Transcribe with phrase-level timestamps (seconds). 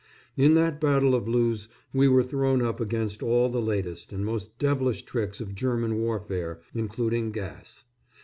[0.35, 4.57] In that battle of Loos we were thrown up against all the latest and most
[4.57, 7.83] devilish tricks of German warfare, including gas.